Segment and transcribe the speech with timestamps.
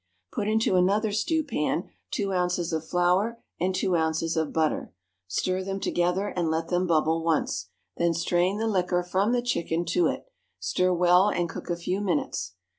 [0.31, 4.95] Put into another stewpan two ounces of flour and two ounces of butter;
[5.27, 9.85] stir them together, and let them bubble once, then strain the liquor from the chicken
[9.89, 10.25] to it;
[10.59, 12.55] stir well, and cook a few minutes.